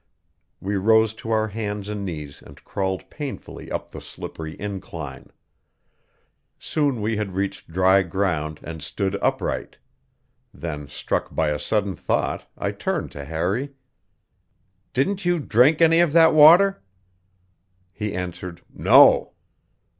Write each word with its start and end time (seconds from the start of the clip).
We 0.59 0.77
rose 0.77 1.13
to 1.13 1.29
our 1.29 1.49
hands 1.49 1.87
and 1.87 2.03
knees 2.03 2.41
and 2.41 2.63
crawled 2.65 3.07
painfully 3.11 3.69
up 3.71 3.91
the 3.91 4.01
slippery 4.01 4.59
incline. 4.59 5.29
Soon 6.57 7.01
we 7.01 7.17
had 7.17 7.33
reached 7.35 7.71
dry 7.71 8.01
ground 8.01 8.61
and 8.63 8.81
stood 8.81 9.15
upright; 9.21 9.77
then, 10.51 10.87
struck 10.87 11.35
by 11.35 11.49
a 11.49 11.59
sudden 11.59 11.95
thought, 11.95 12.49
I 12.57 12.71
turned 12.71 13.11
to 13.11 13.25
Harry: 13.25 13.75
"Didn't 14.91 15.23
you 15.23 15.37
drink 15.37 15.83
any 15.83 15.99
of 15.99 16.13
that 16.13 16.33
water?" 16.33 16.81
He 17.93 18.15
answered: 18.15 18.63
"No." 18.73 19.33